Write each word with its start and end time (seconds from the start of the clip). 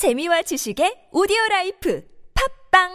재미와 0.00 0.40
지식의 0.40 1.12
오디오 1.12 1.36
라이프 1.50 2.02
팝빵 2.72 2.88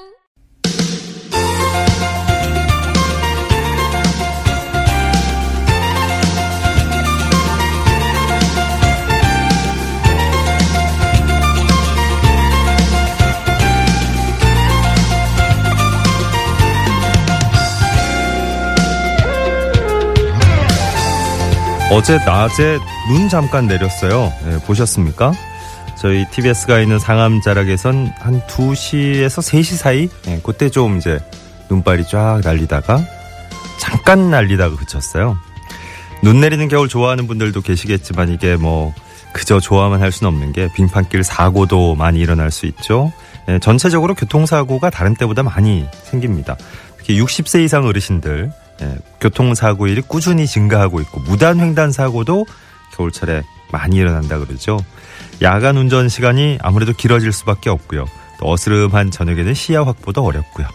어제 21.92 22.18
낮에 22.26 22.80
눈 23.08 23.30
잠깐 23.30 23.68
내렸어요. 23.68 24.34
네, 24.44 24.60
보셨습니까? 24.66 25.34
저희 26.06 26.24
TBS가 26.30 26.82
있는 26.82 27.00
상암 27.00 27.42
자락에선 27.42 28.14
한 28.20 28.40
2시에서 28.42 29.42
3시 29.42 29.76
사이? 29.76 30.08
네, 30.26 30.40
그때 30.44 30.70
좀 30.70 30.98
이제 30.98 31.20
눈발이 31.68 32.06
쫙 32.08 32.42
날리다가 32.44 33.04
잠깐 33.80 34.30
날리다가 34.30 34.76
그쳤어요. 34.76 35.36
눈 36.22 36.42
내리는 36.42 36.68
겨울 36.68 36.90
좋아하는 36.90 37.26
분들도 37.26 37.60
계시겠지만 37.62 38.30
이게 38.30 38.56
뭐 38.56 38.94
그저 39.34 39.60
좋아만 39.60 40.00
할 40.00 40.12
수는 40.12 40.32
없는 40.32 40.54
게 40.54 40.72
빙판길 40.76 41.24
사고도 41.24 41.96
많이 41.96 42.20
일어날 42.20 42.52
수 42.52 42.68
있죠. 42.68 43.12
네, 43.48 43.58
전체적으로 43.58 44.14
교통사고가 44.14 44.92
다른 44.92 45.16
때보다 45.16 45.42
많이 45.42 45.88
생깁니다. 46.04 46.56
특히 47.00 47.20
60세 47.20 47.66
이상 47.66 47.84
어르신들 47.84 48.52
예, 48.84 48.96
교통사고율이 49.22 50.04
꾸준히 50.04 50.46
증가하고 50.46 51.02
있고 51.02 51.22
무단횡단 51.22 51.92
사고도 51.92 52.46
겨울철에 52.96 53.42
많이 53.72 53.96
일어난다 53.96 54.38
그러죠. 54.38 54.78
야간 55.42 55.78
운전 55.78 56.10
시간이 56.10 56.60
아무래도 56.62 56.94
길어질 56.94 57.32
수밖에 57.32 57.70
없고요. 57.70 58.06
또 58.40 58.52
어스름한 58.52 59.12
저녁에는 59.12 59.54
시야 59.54 59.84
확보도 59.86 60.24
어렵고요. 60.24 60.68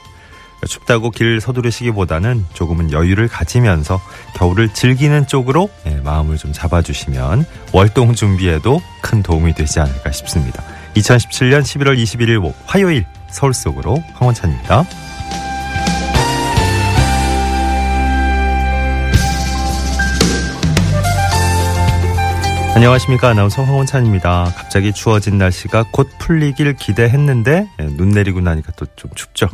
춥다고 0.67 1.11
길 1.11 1.41
서두르시기보다는 1.41 2.45
조금은 2.53 2.93
여유를 2.93 3.29
가지면서 3.29 4.01
겨울을 4.35 4.75
즐기는 4.75 5.27
쪽으로 5.27 5.71
예, 5.87 5.97
마음을 5.97 6.37
좀 6.37 6.53
잡아주시면 6.53 7.47
월동 7.73 8.15
준비에도 8.15 8.81
큰 9.01 9.23
도움이 9.23 9.55
되지 9.55 9.81
않을까 9.81 10.13
싶습니다. 10.13 10.63
2017년 10.97 11.63
11월 11.63 11.97
21일 11.97 12.53
화요일 12.67 13.07
서울 13.31 13.55
속으로 13.55 14.03
황원찬입니다. 14.15 14.85
안녕하십니까 22.81 23.29
아나운서 23.29 23.63
황원찬입니다. 23.63 24.55
갑자기 24.57 24.95
추워진 24.95 25.37
날씨가 25.37 25.85
곧 25.93 26.09
풀리길 26.19 26.77
기대했는데 26.77 27.69
예, 27.79 27.85
눈 27.85 28.09
내리고 28.09 28.41
나니까 28.41 28.73
또 28.73 28.87
좀 28.97 29.11
춥죠. 29.15 29.51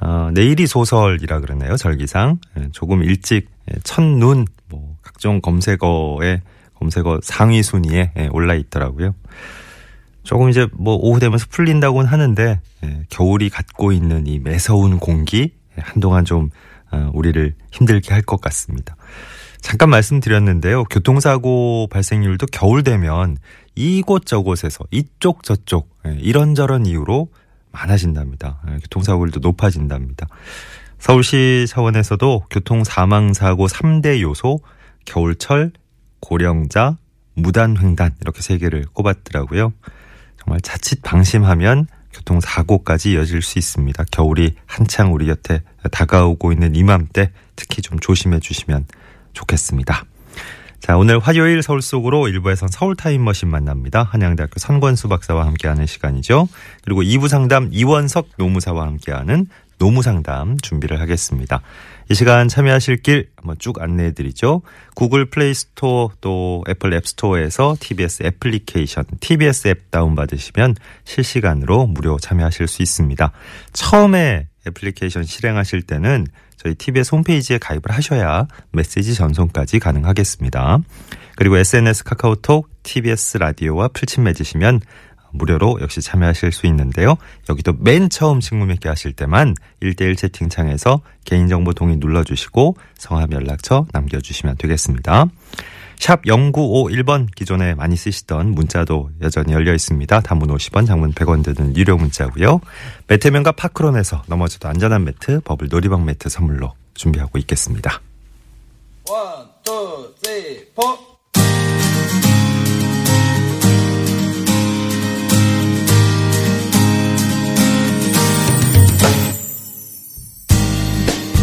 어, 0.00 0.30
내일이 0.32 0.66
소설이라 0.66 1.40
그러네요 1.40 1.76
절기상 1.76 2.38
예, 2.58 2.68
조금 2.72 3.02
일찍 3.04 3.50
예, 3.70 3.78
첫눈 3.84 4.46
뭐 4.70 4.96
각종 5.02 5.42
검색어에 5.42 6.40
검색어 6.78 7.20
상위 7.22 7.62
순위에 7.62 8.12
예, 8.16 8.28
올라 8.32 8.54
있더라고요. 8.54 9.14
조금 10.22 10.48
이제 10.48 10.66
뭐 10.72 10.94
오후 10.94 11.20
되면서 11.20 11.44
풀린다고는 11.50 12.08
하는데 12.10 12.58
예, 12.84 13.02
겨울이 13.10 13.50
갖고 13.50 13.92
있는 13.92 14.26
이 14.26 14.38
매서운 14.38 14.98
공기 14.98 15.52
예, 15.76 15.82
한동안 15.82 16.24
좀 16.24 16.48
어, 16.90 17.10
우리를 17.12 17.54
힘들게 17.70 18.14
할 18.14 18.22
것 18.22 18.40
같습니다. 18.40 18.96
잠깐 19.60 19.90
말씀드렸는데요. 19.90 20.84
교통사고 20.84 21.88
발생률도 21.90 22.46
겨울 22.46 22.82
되면 22.82 23.36
이곳저곳에서 23.74 24.84
이쪽 24.90 25.42
저쪽 25.42 25.90
예, 26.06 26.16
이런저런 26.20 26.86
이유로 26.86 27.28
많아진답니다. 27.72 28.60
예, 28.68 28.78
교통사고율도 28.78 29.40
높아진답니다. 29.40 30.26
서울시 30.98 31.66
차원에서도 31.68 32.44
교통 32.50 32.84
사망사고 32.84 33.66
3대 33.68 34.20
요소 34.20 34.60
겨울철, 35.06 35.72
고령자, 36.20 36.98
무단횡단 37.34 38.16
이렇게 38.20 38.42
세 38.42 38.58
개를 38.58 38.84
꼽았더라고요. 38.92 39.72
정말 40.38 40.60
자칫 40.60 41.02
방심하면 41.02 41.86
교통사고까지 42.12 43.12
이어질 43.12 43.40
수 43.40 43.58
있습니다. 43.58 44.04
겨울이 44.10 44.56
한창 44.66 45.14
우리 45.14 45.26
곁에 45.26 45.62
다가오고 45.90 46.52
있는 46.52 46.74
이맘때 46.74 47.32
특히 47.56 47.82
좀 47.82 47.98
조심해 47.98 48.40
주시면 48.40 48.86
좋겠습니다. 49.40 50.04
자, 50.80 50.96
오늘 50.96 51.18
화요일 51.18 51.62
서울 51.62 51.82
속으로 51.82 52.28
1부에선 52.28 52.68
서울 52.70 52.96
타임머신 52.96 53.48
만납니다. 53.48 54.02
한양대학교 54.02 54.58
선권수 54.58 55.08
박사와 55.08 55.46
함께하는 55.46 55.86
시간이죠. 55.86 56.48
그리고 56.84 57.02
2부 57.02 57.28
상담 57.28 57.68
이원석 57.70 58.28
노무사와 58.38 58.86
함께하는 58.86 59.46
노무 59.78 60.02
상담 60.02 60.58
준비를 60.58 61.00
하겠습니다. 61.00 61.62
이 62.10 62.14
시간 62.14 62.48
참여하실 62.48 63.02
길 63.02 63.30
한번 63.36 63.56
쭉 63.58 63.80
안내해 63.80 64.12
드리죠. 64.12 64.62
구글 64.94 65.30
플레이 65.30 65.54
스토어 65.54 66.10
또 66.20 66.64
애플 66.68 66.92
앱 66.92 67.06
스토어에서 67.06 67.76
TBS 67.80 68.24
애플리케이션, 68.24 69.04
TBS 69.20 69.68
앱 69.68 69.90
다운받으시면 69.90 70.76
실시간으로 71.04 71.86
무료 71.86 72.18
참여하실 72.18 72.68
수 72.68 72.82
있습니다. 72.82 73.32
처음에 73.72 74.49
애플리케이션 74.66 75.24
실행하실 75.24 75.82
때는 75.82 76.26
저희 76.56 76.74
TBS 76.74 77.14
홈페이지에 77.14 77.58
가입을 77.58 77.82
하셔야 77.90 78.46
메시지 78.72 79.14
전송까지 79.14 79.78
가능하겠습니다. 79.78 80.78
그리고 81.36 81.56
SNS 81.56 82.04
카카오톡, 82.04 82.68
TBS 82.82 83.38
라디오와 83.38 83.88
풀친 83.88 84.24
맺으시면 84.24 84.80
무료로 85.32 85.78
역시 85.80 86.02
참여하실 86.02 86.52
수 86.52 86.66
있는데요. 86.66 87.16
여기도 87.48 87.72
맨 87.78 88.10
처음 88.10 88.40
친구 88.40 88.66
맺기 88.66 88.88
하실 88.88 89.12
때만 89.12 89.54
1대1 89.82 90.16
채팅창에서 90.16 91.00
개인정보 91.24 91.72
동의 91.72 91.96
눌러주시고 91.96 92.76
성함 92.98 93.32
연락처 93.32 93.86
남겨주시면 93.92 94.56
되겠습니다. 94.56 95.26
샵 96.00 96.22
0951번 96.22 97.28
기존에 97.34 97.74
많이 97.74 97.94
쓰시던 97.94 98.52
문자도 98.52 99.10
여전히 99.20 99.52
열려 99.52 99.74
있습니다. 99.74 100.20
단문 100.20 100.48
50원, 100.48 100.86
장문 100.86 101.12
100원 101.12 101.44
드는 101.44 101.76
유료 101.76 101.98
문자고요. 101.98 102.60
매트면과 103.06 103.52
파크론에서 103.52 104.22
넘어져도 104.26 104.66
안전한 104.68 105.04
매트, 105.04 105.40
버블 105.40 105.68
놀이방 105.70 106.06
매트 106.06 106.30
선물로 106.30 106.72
준비하고 106.94 107.36
있겠습니다. 107.40 108.00
One, 109.10 109.46
two, 109.62 110.14
three, 110.22 110.66
four. 110.74 111.09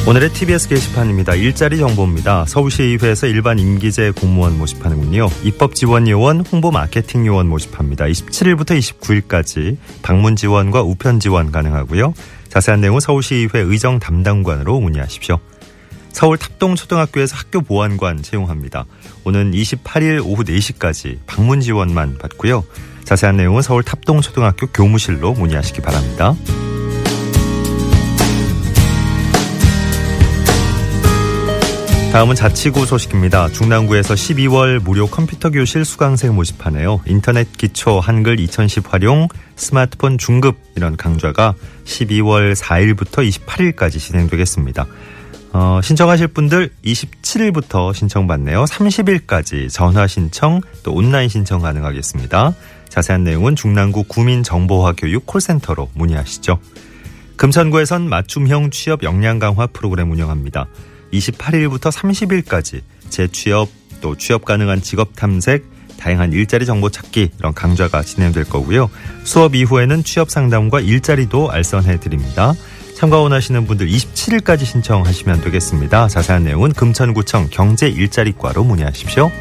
오늘의 0.08 0.30
TBS 0.30 0.70
게시판입니다. 0.70 1.36
일자리 1.36 1.80
정보입니다. 1.80 2.46
서울시의회에서 2.46 3.28
일반 3.28 3.60
임기제 3.60 4.12
공무원 4.12 4.58
모집하는군요. 4.58 5.28
입법 5.44 5.76
지원 5.76 6.08
요원, 6.08 6.46
홍보 6.46 6.72
마케팅 6.72 7.26
요원 7.26 7.50
모집합니다. 7.50 8.06
27일부터 8.06 8.80
29일까지 8.80 9.76
방문 10.04 10.38
지원과 10.38 10.82
우편 10.84 11.20
지원 11.20 11.52
가능하고요. 11.52 12.14
자세한 12.48 12.80
내용은 12.80 13.02
서울시의회 13.02 13.60
의정 13.60 14.00
담당관으로 14.00 14.80
문의하십시오. 14.80 15.40
서울 16.14 16.38
탑동초등학교에서 16.38 17.36
학교 17.36 17.60
보안관 17.60 18.24
채용합니다. 18.24 18.86
오는 19.26 19.52
28일 19.52 20.26
오후 20.26 20.46
4시까지 20.46 21.18
방문 21.28 21.60
지원만 21.60 22.18
받고요. 22.18 22.64
자세한 23.04 23.36
내용은 23.36 23.62
서울 23.62 23.84
탑동초등학교 23.84 24.68
교무실로 24.68 25.34
문의하시기 25.34 25.82
바랍니다. 25.82 26.34
다음은 32.12 32.36
자치구 32.36 32.86
소식입니다. 32.86 33.50
중랑구에서 33.50 34.16
12월 34.16 34.82
무료 34.82 35.08
컴퓨터 35.08 35.52
교실 35.52 35.86
수강생 35.86 36.34
모집하네요. 36.34 37.02
인터넷 37.06 37.52
기초 37.58 38.00
한글 38.00 38.40
2010 38.40 38.92
활용 38.92 39.28
스마트폰 39.56 40.18
중급 40.18 40.58
이런 40.76 40.98
강좌가 40.98 41.54
12월 41.86 42.56
4일부터 42.56 43.28
28일까지 43.30 44.00
진행되겠습니다. 44.00 44.88
어, 45.54 45.80
신청하실 45.84 46.30
분들 46.30 46.72
27일부터 46.84 47.94
신청받네요. 47.94 48.64
30일까지 48.64 49.70
전화 49.70 50.08
신청 50.08 50.62
또 50.84 50.94
온라인 50.94 51.30
신청 51.30 51.62
가능하겠습니다. 51.62 52.54
자세한 52.90 53.24
내용은 53.26 53.56
중랑구 53.56 54.04
구민정보화 54.04 54.94
교육 54.98 55.26
콜센터로 55.26 55.90
문의하시죠. 55.94 56.60
금천구에선 57.36 58.10
맞춤형 58.10 58.72
취업 58.72 59.04
역량 59.04 59.40
강화 59.40 59.68
프로그램 59.68 60.12
운영합니다. 60.12 60.68
28일부터 61.14 61.92
30일까지 61.92 62.82
재취업 63.10 63.70
또 64.02 64.16
취업 64.16 64.46
가능한 64.46 64.82
직업 64.82 65.16
탐색 65.16 65.66
다양한 65.98 66.32
일자리 66.32 66.66
정보 66.66 66.90
찾기 66.90 67.32
이런 67.40 67.54
강좌가 67.54 68.04
진행될 68.04 68.46
거고요. 68.46 68.90
수업 69.24 69.56
이후에는 69.56 70.04
취업 70.04 70.30
상담과 70.30 70.82
일자리도 70.82 71.52
알선해 71.52 72.00
드립니다. 72.00 72.54
참가 72.96 73.20
원하시는 73.20 73.68
분들 73.68 73.88
27일까지 73.88 74.66
신청하시면 74.66 75.42
되겠습니다. 75.42 76.08
자세한 76.08 76.44
내용은 76.44 76.74
금천구청 76.74 77.50
경제 77.52 77.88
일자리과로 77.88 78.64
문의하십시오. 78.64 79.32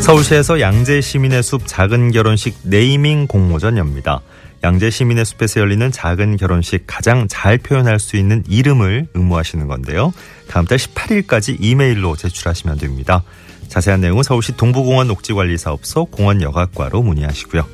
서울시에서 0.00 0.60
양재 0.60 1.00
시민의 1.00 1.42
숲 1.42 1.62
작은 1.66 2.10
결혼식 2.10 2.58
네이밍 2.64 3.26
공모전 3.26 3.78
엽니다. 3.78 4.20
양재 4.62 4.90
시민의 4.90 5.24
숲에서 5.24 5.60
열리는 5.60 5.90
작은 5.90 6.36
결혼식 6.36 6.84
가장 6.86 7.26
잘 7.28 7.56
표현할 7.56 7.98
수 7.98 8.16
있는 8.16 8.44
이름을 8.48 9.08
응모하시는 9.16 9.66
건데요. 9.66 10.12
다음 10.48 10.66
달 10.66 10.78
18일까지 10.78 11.56
이메일로 11.60 12.16
제출하시면 12.16 12.78
됩니다. 12.78 13.22
자세한 13.68 14.00
내용은 14.00 14.22
서울시 14.22 14.56
동부공원 14.56 15.06
녹지관리사업소 15.06 16.06
공원여가과로 16.06 17.02
문의하시고요. 17.02 17.64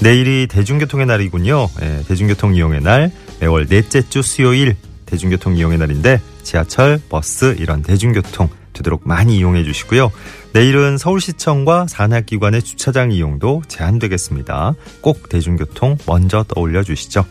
내일이 0.00 0.48
대중교통의 0.48 1.06
날이군요. 1.06 1.68
예, 1.80 2.02
대중교통 2.08 2.54
이용의 2.54 2.82
날, 2.82 3.12
매월 3.40 3.66
넷째 3.66 4.06
주 4.08 4.20
수요일 4.20 4.76
대중교통 5.06 5.56
이용의 5.56 5.78
날인데 5.78 6.20
지하철, 6.42 7.00
버스 7.08 7.54
이런 7.58 7.82
대중교통 7.82 8.48
되도록 8.72 9.02
많이 9.04 9.36
이용해 9.38 9.64
주시고요. 9.64 10.10
내일은 10.52 10.98
서울시청과 10.98 11.86
산하기관의 11.88 12.62
주차장 12.62 13.12
이용도 13.12 13.62
제한되겠습니다. 13.68 14.74
꼭 15.00 15.28
대중교통 15.28 15.98
먼저 16.06 16.44
떠올려 16.46 16.82
주시죠. 16.82 17.24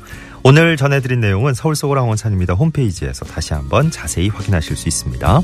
오늘 0.44 0.76
전해드린 0.76 1.20
내용은 1.20 1.54
서울 1.54 1.76
속으로 1.76 2.02
항원찬입니다. 2.02 2.56
홈페이지에서 2.56 3.26
다시 3.26 3.54
한번 3.54 3.92
자세히 3.92 4.30
확인하실 4.30 4.76
수 4.76 4.88
있습니다. 4.88 5.42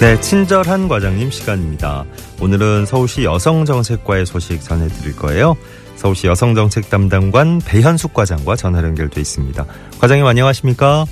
네, 0.00 0.18
친절한 0.18 0.88
과장님 0.88 1.30
시간입니다. 1.30 2.04
오늘은 2.40 2.86
서울시 2.86 3.22
여성정책과의 3.22 4.24
소식 4.24 4.62
전해드릴 4.62 5.14
거예요. 5.14 5.58
서울시 5.96 6.26
여성정책 6.26 6.88
담당관 6.88 7.60
배현숙 7.68 8.14
과장과 8.14 8.56
전화 8.56 8.82
연결돼 8.82 9.20
있습니다. 9.20 9.62
과장님 10.00 10.24
안녕하십니까? 10.24 11.04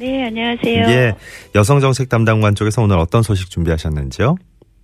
네, 0.00 0.24
안녕하세요. 0.24 0.86
예, 0.88 1.12
여성정책 1.54 2.08
담당관 2.08 2.56
쪽에서 2.56 2.82
오늘 2.82 2.98
어떤 2.98 3.22
소식 3.22 3.48
준비하셨는지요? 3.48 4.34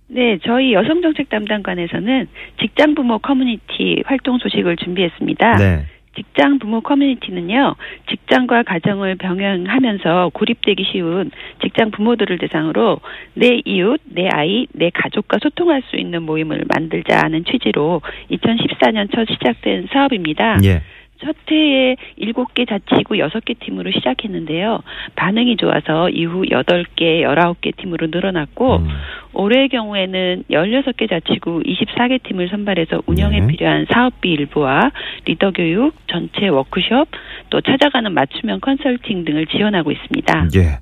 네, 0.07 0.39
저희 0.45 0.71
여성정책 0.73 1.27
담당관에서는 1.27 2.27
직장 2.61 2.95
부모 2.95 3.19
커뮤니티 3.19 4.01
활동 4.05 4.37
소식을 4.37 4.77
준비했습니다. 4.77 5.57
네. 5.57 5.85
직장 6.19 6.59
부모 6.59 6.81
커뮤니티는요, 6.81 7.75
직장과 8.09 8.63
가정을 8.63 9.15
병행하면서 9.15 10.31
고립되기 10.33 10.83
쉬운 10.91 11.31
직장 11.63 11.91
부모들을 11.91 12.37
대상으로 12.39 12.99
내 13.35 13.61
이웃, 13.63 14.01
내 14.03 14.27
아이, 14.27 14.67
내 14.73 14.89
가족과 14.89 15.37
소통할 15.41 15.81
수 15.89 15.95
있는 15.95 16.23
모임을 16.23 16.65
만들자는 16.67 17.45
취지로 17.45 18.01
2014년 18.31 19.09
첫 19.15 19.27
시작된 19.29 19.87
사업입니다. 19.93 20.57
예. 20.65 20.81
첫 21.23 21.35
해에 21.51 21.95
7개 22.19 22.67
자치구 22.67 23.15
6개 23.15 23.59
팀으로 23.59 23.91
시작했는데요. 23.91 24.81
반응이 25.15 25.57
좋아서 25.57 26.09
이후 26.09 26.43
8개, 26.43 27.21
19개 27.23 27.75
팀으로 27.77 28.07
늘어났고 28.07 28.77
음, 28.77 28.87
올해의 29.33 29.69
경우에는 29.69 30.43
16개 30.49 31.09
자치구 31.09 31.63
24개 31.65 32.21
팀을 32.23 32.49
선발해서 32.49 33.03
운영에 33.05 33.41
네. 33.41 33.47
필요한 33.47 33.85
사업비 33.91 34.29
일부와 34.31 34.91
리더 35.25 35.51
교육, 35.51 35.93
전체 36.07 36.47
워크숍, 36.47 37.09
또 37.49 37.61
찾아가는 37.61 38.11
맞춤형 38.11 38.59
컨설팅 38.61 39.25
등을 39.25 39.45
지원하고 39.47 39.91
있습니다. 39.91 40.49
예. 40.55 40.79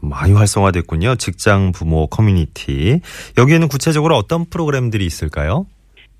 많이 0.00 0.32
활성화됐군요. 0.32 1.16
직장 1.16 1.72
부모 1.72 2.06
커뮤니티. 2.06 3.00
여기에는 3.36 3.68
구체적으로 3.68 4.16
어떤 4.16 4.44
프로그램들이 4.48 5.04
있을까요? 5.04 5.66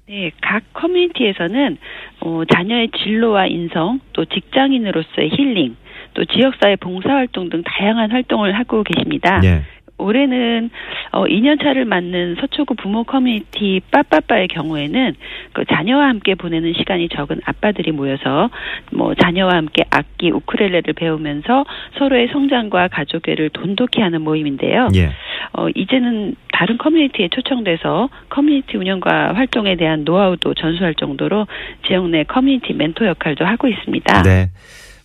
네, 0.08 0.30
각 0.40 0.62
커뮤니티에서는 0.72 1.76
어, 2.20 2.42
자녀의 2.50 2.88
진로와 2.96 3.46
인성, 3.46 4.00
또 4.14 4.24
직장인으로서의 4.24 5.28
힐링, 5.30 5.76
또 6.14 6.24
지역사회 6.24 6.76
봉사활동 6.76 7.50
등 7.50 7.62
다양한 7.62 8.10
활동을 8.10 8.58
하고 8.58 8.82
계십니다. 8.84 9.42
예. 9.44 9.62
올해는 9.98 10.70
어 11.10 11.24
2년 11.24 11.60
차를 11.60 11.84
맞는 11.84 12.36
서초구 12.40 12.76
부모 12.76 13.02
커뮤니티 13.04 13.80
빠빠빠의 13.90 14.48
경우에는 14.48 15.14
그 15.52 15.64
자녀와 15.64 16.08
함께 16.08 16.36
보내는 16.36 16.72
시간이 16.74 17.08
적은 17.08 17.40
아빠들이 17.44 17.90
모여서 17.90 18.48
뭐 18.92 19.14
자녀와 19.14 19.56
함께 19.56 19.82
악기 19.90 20.30
우쿨렐레를 20.30 20.94
배우면서 20.94 21.64
서로의 21.98 22.28
성장과 22.28 22.88
가족애를 22.88 23.50
돈독히 23.50 24.00
하는 24.00 24.22
모임인데요. 24.22 24.88
예. 24.94 25.10
어 25.52 25.68
이제는 25.74 26.34
다른 26.52 26.78
커뮤니티에 26.78 27.28
초청돼서 27.28 28.08
커뮤니티 28.28 28.76
운영과 28.76 29.34
활동에 29.34 29.76
대한 29.76 30.04
노하우도 30.04 30.54
전수할 30.54 30.94
정도로 30.94 31.46
지역 31.86 32.08
내 32.08 32.24
커뮤니티 32.24 32.72
멘토 32.72 33.06
역할도 33.06 33.44
하고 33.44 33.68
있습니다. 33.68 34.22
네. 34.22 34.50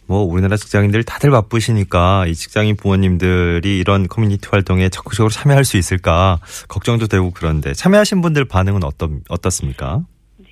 뭐 0.05 0.21
우리나라 0.21 0.57
직장인들 0.57 1.03
다들 1.03 1.31
바쁘시니까 1.31 2.25
이 2.27 2.33
직장인 2.33 2.75
부모님들이 2.75 3.79
이런 3.79 4.07
커뮤니티 4.07 4.47
활동에 4.49 4.89
적극적으로 4.89 5.29
참여할 5.29 5.63
수 5.63 5.77
있을까 5.77 6.39
걱정도 6.67 7.07
되고 7.07 7.31
그런데 7.31 7.73
참여하신 7.73 8.21
분들 8.21 8.45
반응은 8.45 8.83
어떻 8.83 9.09
어떻습니까? 9.29 10.01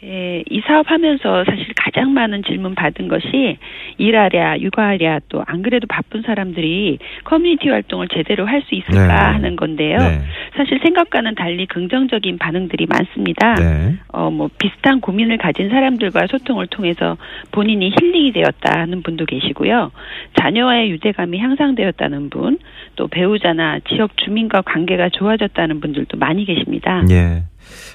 네, 0.03 0.44
이 0.50 0.62
사업 0.62 0.89
하면서 0.89 1.44
사실 1.45 1.68
가장 1.75 2.13
많은 2.13 2.44
질문 2.44 2.74
받은 2.74 3.07
것이 3.07 3.57
일하랴, 3.98 4.59
육아하랴, 4.62 5.19
또 5.30 5.42
안 5.51 5.62
그래도 5.62 5.86
바쁜 5.88 6.21
사람들이 6.21 6.98
커뮤니티 7.24 7.69
활동을 7.69 8.07
제대로 8.07 8.45
할 8.45 8.62
수 8.62 8.75
있을까 8.75 9.07
네. 9.07 9.13
하는 9.13 9.56
건데요. 9.56 9.98
네. 9.98 10.21
사실 10.56 10.80
생각과는 10.83 11.33
달리 11.36 11.65
긍정적인 11.65 12.38
반응들이 12.38 12.86
많습니다. 12.86 13.56
네. 13.56 13.95
어, 14.09 14.30
뭐, 14.30 14.50
비슷한 14.59 15.01
고민을 15.01 15.38
가진 15.39 15.69
사람들과 15.69 16.27
소통을 16.27 16.68
통해서 16.68 17.18
본인이 17.51 17.92
힐링이 18.00 18.33
되었다는 18.33 19.01
분도 19.01 19.25
계시고요. 19.25 19.92
자녀와의 20.39 20.92
유대감이 20.92 21.39
향상되었다는 21.39 22.30
분, 22.30 22.59
또 22.95 23.07
배우자나 23.07 23.80
지역 23.89 24.15
주민과 24.18 24.62
관계가 24.62 25.09
좋아졌다는 25.09 25.81
분들도 25.81 26.18
많이 26.18 26.45
계십니다. 26.45 27.03
예. 27.09 27.44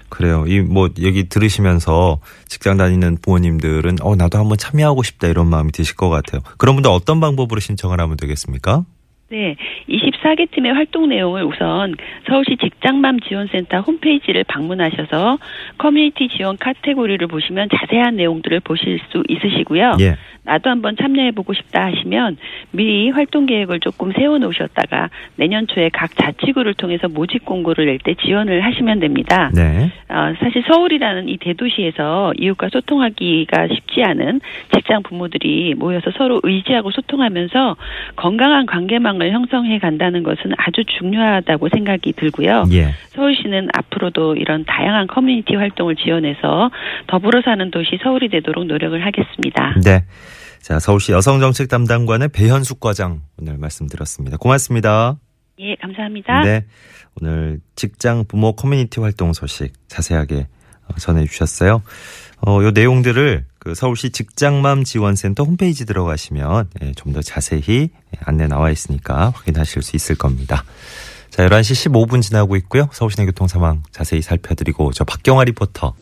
그래요. 0.08 0.44
이뭐 0.46 0.90
얘기 1.00 1.28
들으시면서 1.28 2.20
직장 2.46 2.76
다니는 2.76 3.18
부모님들은 3.22 3.96
어 4.02 4.16
나도 4.16 4.38
한번 4.38 4.56
참여하고 4.56 5.02
싶다 5.02 5.28
이런 5.28 5.46
마음이 5.48 5.72
드실 5.72 5.96
것 5.96 6.08
같아요. 6.08 6.40
그런 6.58 6.76
분들 6.76 6.90
어떤 6.90 7.20
방법으로 7.20 7.60
신청을 7.60 8.00
하면 8.00 8.16
되겠습니까? 8.16 8.84
네, 9.28 9.56
24개 9.88 10.48
팀의 10.52 10.72
활동 10.72 11.08
내용을 11.08 11.44
우선 11.44 11.96
서울시 12.28 12.56
직장맘 12.62 13.18
지원센터 13.20 13.80
홈페이지를 13.80 14.44
방문하셔서 14.44 15.38
커뮤니티 15.78 16.28
지원 16.28 16.56
카테고리를 16.56 17.26
보시면 17.26 17.68
자세한 17.76 18.14
내용들을 18.16 18.60
보실 18.60 19.00
수 19.10 19.24
있으시고요. 19.28 19.96
예. 20.00 20.16
나도 20.46 20.70
한번 20.70 20.96
참여해보고 20.96 21.52
싶다 21.52 21.86
하시면 21.86 22.38
미리 22.70 23.10
활동 23.10 23.46
계획을 23.46 23.80
조금 23.80 24.12
세워놓으셨다가 24.12 25.10
내년 25.36 25.66
초에 25.66 25.90
각 25.92 26.16
자치구를 26.16 26.74
통해서 26.74 27.08
모집 27.08 27.44
공고를 27.44 27.86
낼 27.86 27.96
때 28.06 28.14
지원을 28.14 28.64
하시면 28.64 29.00
됩니다. 29.00 29.50
네. 29.54 29.90
어, 30.08 30.32
사실 30.38 30.62
서울이라는 30.68 31.28
이 31.28 31.38
대도시에서 31.38 32.34
이웃과 32.38 32.68
소통하기가 32.70 33.68
쉽지 33.68 34.02
않은 34.04 34.40
직장 34.74 35.02
부모들이 35.02 35.74
모여서 35.74 36.10
서로 36.16 36.40
의지하고 36.42 36.90
소통하면서 36.90 37.76
건강한 38.14 38.66
관계망을 38.66 39.32
형성해 39.32 39.78
간다는 39.78 40.22
것은 40.22 40.52
아주 40.56 40.84
중요하다고 40.84 41.68
생각이 41.70 42.12
들고요. 42.12 42.64
예. 42.72 42.90
서울시는 43.08 43.68
앞으로도 43.74 44.36
이런 44.36 44.64
다양한 44.64 45.06
커뮤니티 45.06 45.56
활동을 45.56 45.96
지원해서 45.96 46.70
더불어 47.06 47.40
사는 47.42 47.70
도시 47.70 47.98
서울이 48.02 48.28
되도록 48.28 48.66
노력을 48.66 49.04
하겠습니다. 49.04 49.74
네. 49.84 50.02
자, 50.66 50.80
서울시 50.80 51.12
여성정책 51.12 51.68
담당관의 51.68 52.30
배현숙 52.30 52.80
과장 52.80 53.22
오늘 53.38 53.56
말씀 53.56 53.82
들었습니다. 53.82 54.36
고맙습니다. 54.36 55.16
예, 55.60 55.76
감사합니다. 55.76 56.42
네. 56.42 56.64
오늘 57.20 57.60
직장 57.76 58.24
부모 58.24 58.56
커뮤니티 58.56 58.98
활동 58.98 59.32
소식 59.32 59.74
자세하게 59.86 60.48
어, 60.88 60.94
전해주셨어요. 60.98 61.82
어, 62.44 62.62
요 62.64 62.72
내용들을 62.72 63.44
그 63.60 63.76
서울시 63.76 64.10
직장맘 64.10 64.82
지원센터 64.82 65.44
홈페이지 65.44 65.86
들어가시면 65.86 66.70
예, 66.82 66.92
좀더 66.94 67.22
자세히 67.22 67.90
안내 68.24 68.48
나와 68.48 68.72
있으니까 68.72 69.30
확인하실 69.36 69.82
수 69.82 69.94
있을 69.94 70.16
겁니다. 70.16 70.64
자, 71.30 71.46
11시 71.46 71.92
15분 71.92 72.22
지나고 72.22 72.56
있고요. 72.56 72.88
서울시내 72.90 73.24
교통 73.26 73.46
상황 73.46 73.84
자세히 73.92 74.20
살펴드리고 74.20 74.90
저 74.94 75.04
박경화 75.04 75.44
리포터. 75.44 75.94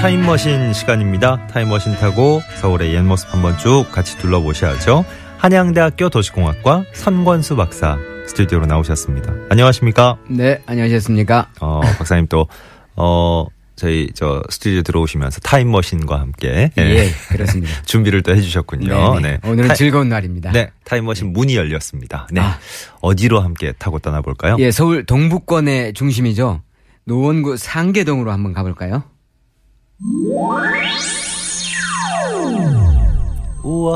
타임머신 0.00 0.72
시간입니다. 0.74 1.46
타임머신 1.46 1.94
타고 1.94 2.42
서울의 2.60 2.94
옛 2.94 3.00
모습 3.02 3.32
한번 3.32 3.56
쭉 3.58 3.86
같이 3.90 4.18
둘러보셔야죠. 4.18 5.04
한양대학교 5.38 6.08
도시공학과 6.10 6.84
선권수 6.92 7.56
박사 7.56 7.96
스튜디오로 8.26 8.66
나오셨습니다. 8.66 9.32
안녕하십니까? 9.50 10.18
네, 10.28 10.60
안녕하셨습니까? 10.66 11.48
어, 11.60 11.80
박사님 11.98 12.26
또, 12.28 12.48
어, 12.96 13.46
저희 13.76 14.08
저 14.14 14.42
스튜디오 14.50 14.82
들어오시면서 14.82 15.40
타임머신과 15.40 16.20
함께 16.20 16.70
예, 16.78 17.10
그렇습니다. 17.30 17.72
준비를 17.84 18.22
또 18.22 18.34
해주셨군요. 18.36 19.14
네네. 19.20 19.38
오늘은 19.44 19.68
타- 19.68 19.74
즐거운 19.74 20.08
날입니다. 20.08 20.52
네, 20.52 20.70
타임머신 20.84 21.32
문이 21.32 21.56
열렸습니다. 21.56 22.28
네, 22.30 22.40
아. 22.40 22.58
어디로 23.00 23.40
함께 23.40 23.72
타고 23.78 23.98
떠나볼까요? 23.98 24.56
예, 24.60 24.70
서울 24.70 25.04
동북권의 25.04 25.94
중심이죠. 25.94 26.60
노원구 27.04 27.56
상계동으로 27.56 28.32
한번 28.32 28.52
가볼까요? 28.52 29.02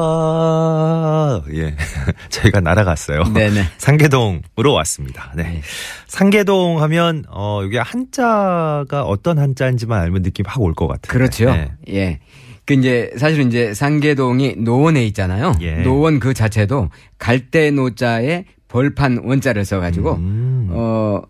우와, 0.09 1.43
예, 1.53 1.75
저희가 2.31 2.61
날아갔어요. 2.61 3.25
네네. 3.35 3.65
상계동으로 3.77 4.73
왔습니다. 4.73 5.31
네. 5.37 5.43
네. 5.43 5.63
상계동 6.07 6.81
하면 6.83 7.25
어 7.29 7.63
이게 7.65 7.79
한자가 7.79 9.03
어떤 9.05 9.39
한자인지만 9.39 10.01
알면 10.01 10.23
느낌 10.23 10.47
확 10.47 10.61
올 10.63 10.75
것 10.75 10.87
같아요. 10.89 11.13
그렇죠. 11.13 11.51
네. 11.53 11.71
예. 11.91 12.21
그 12.65 12.75
이제 12.75 13.11
사실은 13.17 13.49
이제 13.49 13.73
상계동이 13.75 14.57
노원에 14.59 15.05
있잖아요. 15.07 15.53
예. 15.61 15.77
노원 15.83 16.19
그 16.19 16.33
자체도 16.35 16.89
갈대 17.19 17.71
노자에 17.71 18.45
벌판 18.69 19.23
원자를 19.25 19.65
써가지고 19.65 20.15
음. 20.15 20.69
어 20.73 21.21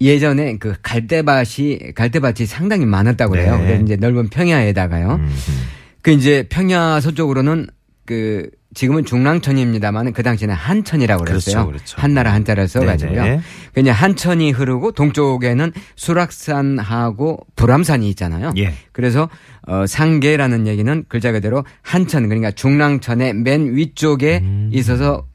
예전에 0.00 0.56
그 0.58 0.74
갈대밭이 0.82 1.92
갈대밭이 1.94 2.46
상당히 2.46 2.86
많았다고 2.86 3.32
그래요. 3.32 3.58
네. 3.58 3.64
그래서 3.64 3.82
이제 3.82 3.96
넓은 3.96 4.28
평야에다가요. 4.28 5.14
음, 5.14 5.20
음. 5.24 5.62
그 6.02 6.10
이제 6.10 6.46
평야 6.48 7.00
서쪽으로는 7.00 7.66
그 8.06 8.48
지금은 8.72 9.04
중랑천입니다만 9.04 10.12
그 10.12 10.22
당시에는 10.22 10.54
한천이라고 10.54 11.24
그랬어요. 11.24 11.66
그렇죠, 11.66 11.70
그렇죠. 11.70 12.00
한나라 12.00 12.32
한자를 12.32 12.68
써가지고요. 12.68 13.22
네네. 13.22 13.40
그냥 13.74 13.94
한천이 13.94 14.52
흐르고 14.52 14.92
동쪽에는 14.92 15.72
수락산하고 15.96 17.46
불암산이 17.56 18.08
있잖아요. 18.10 18.52
예. 18.58 18.72
그래서 18.92 19.28
어, 19.66 19.86
상계라는 19.86 20.66
얘기는 20.66 21.04
글자 21.08 21.32
그대로 21.32 21.64
한천 21.82 22.28
그러니까 22.28 22.52
중랑천의 22.52 23.34
맨 23.34 23.74
위쪽에 23.74 24.42
있어서 24.72 25.26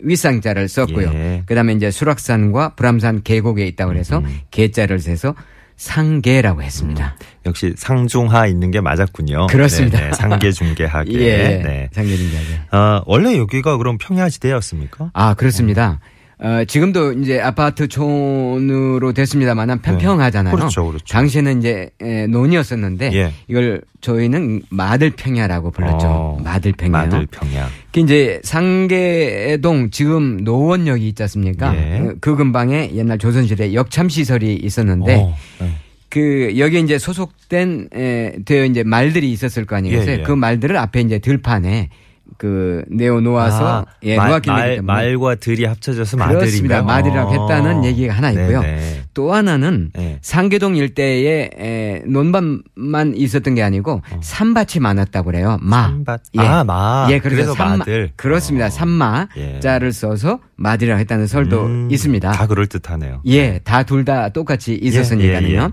윗상자를 0.00 0.68
썼고요. 0.68 1.08
음. 1.08 1.14
예. 1.14 1.42
그다음에 1.46 1.72
이제 1.72 1.90
수락산과 1.90 2.74
불암산 2.76 3.22
계곡에 3.22 3.66
있다고 3.66 3.92
그래서 3.92 4.18
음. 4.18 4.40
계자를 4.50 4.98
세서 5.00 5.34
상계라고 5.76 6.62
했습니다. 6.62 7.16
역시 7.46 7.74
상중하 7.76 8.46
있는 8.46 8.70
게 8.70 8.80
맞았군요. 8.80 9.48
그렇습니다. 9.48 9.98
네네, 9.98 10.12
상계 10.12 10.52
중계하게. 10.52 11.12
예, 11.20 11.62
네. 11.64 11.88
상계 11.92 12.16
중계하게. 12.16 12.60
아, 12.70 13.02
원래 13.06 13.36
여기가 13.36 13.76
그럼 13.76 13.98
평야지대였습니까? 13.98 15.10
아 15.12 15.34
그렇습니다. 15.34 15.98
어, 16.44 16.62
지금도 16.66 17.12
이제 17.14 17.40
아파트촌으로 17.40 19.14
됐습니다만은 19.14 19.80
평평하잖아요. 19.80 20.54
그렇죠, 20.54 20.86
그렇죠. 20.86 21.02
당시에는 21.06 21.58
이제 21.58 21.88
에, 22.02 22.26
논이었었는데 22.26 23.12
예. 23.14 23.32
이걸 23.48 23.80
저희는 24.02 24.60
마들평야라고 24.68 25.70
불렀죠. 25.70 26.06
어, 26.06 26.40
마들평야. 26.44 26.90
마들평야. 26.90 27.68
그 27.92 28.00
이제 28.00 28.40
상계동 28.44 29.88
지금 29.90 30.36
노원역이 30.44 31.08
있지 31.08 31.22
않습니까? 31.22 31.74
예. 31.74 32.00
어, 32.00 32.14
그 32.20 32.36
근방에 32.36 32.90
옛날 32.94 33.16
조선시대 33.16 33.72
역참 33.72 34.10
시설이 34.10 34.54
있었는데 34.56 35.14
어, 35.14 35.34
네. 35.60 35.70
그 36.10 36.52
여기 36.58 36.78
이제 36.78 36.98
소속된 36.98 37.88
에, 37.94 38.34
되어 38.44 38.66
이제 38.66 38.82
말들이 38.82 39.32
있었을 39.32 39.64
거 39.64 39.76
아니겠어요? 39.76 40.10
예, 40.10 40.18
예. 40.18 40.22
그 40.22 40.32
말들을 40.32 40.76
앞에 40.76 41.00
이제 41.00 41.18
들판에 41.20 41.88
그 42.36 42.82
내어 42.90 43.20
놓아서 43.20 43.78
아, 43.80 43.84
예, 44.02 44.16
말, 44.16 44.28
놓았기 44.30 44.50
말, 44.50 44.62
때문에 44.76 44.80
말과 44.82 45.34
들이 45.36 45.64
합쳐져서 45.66 46.16
그렇습니다. 46.16 46.82
마들이라고 46.82 47.30
어. 47.30 47.42
했다는 47.48 47.84
얘기가 47.84 48.14
하나 48.14 48.30
있고요. 48.30 48.60
네네. 48.60 49.02
또 49.14 49.32
하나는 49.32 49.90
네. 49.94 50.18
상계동 50.20 50.74
일대에 50.76 51.50
에, 51.56 52.02
논밭만 52.06 53.14
있었던 53.16 53.54
게 53.54 53.62
아니고 53.62 54.02
산밭이 54.20 54.80
많았다고 54.80 55.26
그래요. 55.26 55.58
마. 55.60 55.84
어. 55.84 55.88
산밭. 55.90 56.22
아, 56.38 56.64
마. 56.64 57.06
예, 57.10 57.20
그래서, 57.20 57.36
그래서 57.36 57.54
산마. 57.54 57.76
마들. 57.78 58.10
그렇습니다. 58.16 58.66
어. 58.66 58.70
산마자를 58.70 59.92
써서 59.92 60.40
마들이라고 60.56 60.98
했다는 61.00 61.26
설도 61.26 61.62
음, 61.66 61.88
있습니다. 61.90 62.32
다 62.32 62.46
그럴 62.46 62.66
듯하네요. 62.66 63.20
예, 63.26 63.60
다 63.62 63.84
둘 63.84 64.04
다 64.04 64.28
똑같이 64.30 64.72
예, 64.82 64.86
있었으니까요. 64.88 65.46
예, 65.48 65.54
예. 65.54 65.68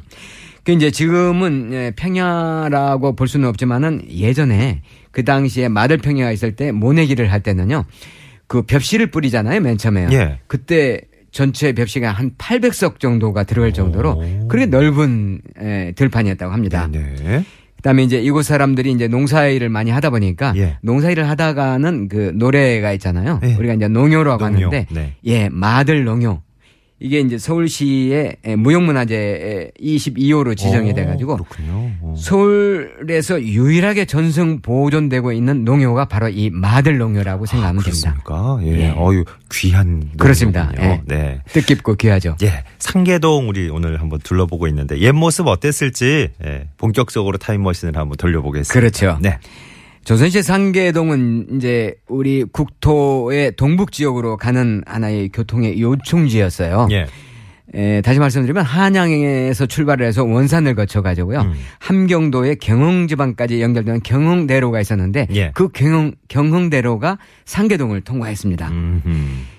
그 0.63 0.72
이제 0.72 0.91
지금은 0.91 1.70
예, 1.74 1.91
평야라고 1.96 3.15
볼 3.15 3.27
수는 3.27 3.48
없지만은 3.50 4.03
예전에 4.10 4.82
그 5.12 5.24
당시에 5.25 5.68
마들 5.68 5.98
평야가 5.98 6.32
있을 6.32 6.56
때 6.56 6.72
모내기를 6.72 7.32
할 7.32 7.41
때는요. 7.41 7.86
그 8.48 8.63
벽실을 8.63 9.08
뿌리잖아요, 9.08 9.62
맨 9.62 9.77
처음에요. 9.77 10.10
예. 10.12 10.39
그때 10.48 11.01
전체 11.32 11.72
벽시가 11.72 12.12
한 12.12 12.32
800석 12.38 13.00
정도가 13.00 13.44
들어갈 13.44 13.74
정도로 13.74 14.12
오. 14.12 14.48
그렇게 14.50 14.65
넓은 14.65 15.41
에, 15.58 15.94
들판이었다고 15.94 16.51
합니다. 16.51 16.89
네. 16.91 17.44
그다음에 17.77 18.03
이제 18.03 18.22
이곳 18.22 18.44
사람들이 18.44 18.91
이제 18.91 19.08
농사일을 19.08 19.70
많이 19.70 19.89
하다 19.89 20.12
보니까 20.12 20.53
예. 20.58 20.77
농사일을 20.84 21.27
하다가는 21.30 22.10
그 22.10 22.32
노래가 22.36 22.91
있잖아요. 22.94 23.39
예. 23.44 23.56
우리가 23.56 23.74
이제 23.74 23.88
농요라고 23.88 24.48
농요. 24.50 24.68
하는데 24.68 24.86
네. 24.91 25.15
예, 25.25 25.50
마들 25.50 26.03
농요. 26.03 26.44
이게 27.03 27.20
이제 27.20 27.39
서울시의 27.39 28.38
에, 28.43 28.55
무형문화재 28.55 29.72
22호로 29.81 30.55
지정이 30.55 30.91
어, 30.91 30.93
돼 30.93 31.03
가지고 31.05 31.38
그렇군요. 31.38 31.91
어. 32.00 32.15
서울에서 32.15 33.41
유일하게 33.41 34.05
전승 34.05 34.62
보존되고 34.62 35.31
있는 35.31 35.65
농요가 35.65 36.05
바로 36.05 36.29
이 36.29 36.51
마들 36.51 37.00
농요라고 37.00 37.48
생각하면 37.48 37.81
됩니다. 37.84 38.15
그렇습니까? 38.24 38.60
예. 38.63 38.81
예. 38.81 38.93
어유 38.96 39.25
귀한 39.51 40.12
그렇습니다. 40.15 40.72
예. 40.79 41.01
네. 41.05 41.39
뜻깊고 41.51 41.96
귀하죠. 41.96 42.38
예, 42.43 42.63
상계동 42.77 43.50
우리 43.50 43.67
오늘 43.70 44.00
한번 44.00 44.20
둘러보고 44.20 44.67
있는데 44.67 45.00
옛 45.00 45.12
모습 45.12 45.48
어땠을지 45.48 46.29
예, 46.46 46.67
본격적으로 46.77 47.39
타임머신을 47.39 47.98
한번 47.98 48.15
돌려보겠습니다. 48.17 48.79
그렇죠. 48.79 49.17
네. 49.20 49.39
조선시 50.03 50.41
상계동은 50.41 51.58
이제 51.58 51.96
우리 52.08 52.43
국토의 52.43 53.55
동북 53.55 53.91
지역으로 53.91 54.38
가는 54.38 54.84
하나의 54.86 55.29
교통의 55.29 55.79
요충지였어요. 55.81 56.88
예. 56.91 57.08
에, 57.74 58.01
다시 58.01 58.20
말씀드리면 58.20 58.63
한양에서 58.63 59.65
출발을 59.65 60.05
해서 60.05 60.25
원산을 60.25 60.75
거쳐 60.75 61.01
가지고요. 61.01 61.41
음. 61.41 61.53
함경도의 61.79 62.58
경흥지방까지 62.58 63.62
연결되는 63.62 64.01
경흥대로가 64.01 64.81
있었는데 64.81 65.27
예. 65.36 65.51
그 65.53 65.70
경흥 65.70 66.15
경흥대로가 66.27 67.17
상계동을 67.46 68.01
통과했습니다. 68.01 68.70
음흠. 68.70 69.10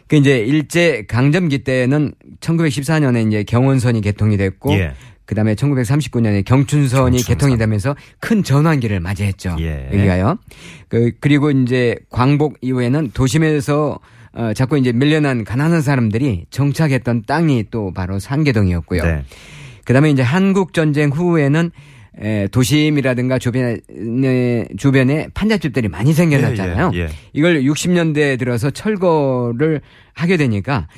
그 0.08 0.16
이제 0.16 0.40
일제 0.40 1.04
강점기 1.08 1.60
때는 1.60 2.12
1914년에 2.40 3.26
이제 3.28 3.44
경원선이 3.44 4.02
개통이 4.02 4.36
됐고 4.36 4.74
예. 4.74 4.92
그다음에 5.26 5.54
1939년에 5.54 6.44
경춘선이 6.44 7.16
경춘선. 7.18 7.34
개통이 7.34 7.58
되면서 7.58 7.94
큰 8.20 8.42
전환기를 8.42 9.00
맞이했죠. 9.00 9.56
예. 9.60 9.88
여기가요. 9.92 10.38
그 10.88 11.12
그리고 11.20 11.50
이제 11.50 11.96
광복 12.10 12.58
이후에는 12.60 13.10
도심에서 13.12 13.98
어, 14.34 14.52
자꾸 14.54 14.78
이제 14.78 14.92
밀려난 14.92 15.44
가난한 15.44 15.82
사람들이 15.82 16.46
정착했던 16.50 17.24
땅이 17.26 17.66
또 17.70 17.92
바로 17.92 18.18
상계동이었고요. 18.18 19.02
네. 19.02 19.24
그다음에 19.84 20.10
이제 20.10 20.22
한국 20.22 20.72
전쟁 20.72 21.10
후에는 21.10 21.70
에, 22.20 22.46
도심이라든가 22.48 23.38
주변에 23.38 23.78
주변에 24.76 25.28
판잣집들이 25.32 25.88
많이 25.88 26.12
생겨났잖아요. 26.12 26.90
예, 26.94 26.98
예, 26.98 27.02
예. 27.04 27.08
이걸 27.32 27.62
60년대에 27.62 28.38
들어서 28.38 28.70
철거를 28.70 29.80
하게 30.12 30.36
되니까 30.36 30.88